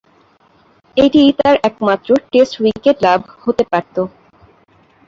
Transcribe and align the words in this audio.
এটিই 0.97 1.31
তার 1.39 1.55
একমাত্র 1.69 2.09
টেস্ট 2.31 2.53
উইকেট 2.61 2.97
লাভ 3.05 3.19
হতে 3.43 3.63
পারতো। 3.71 4.01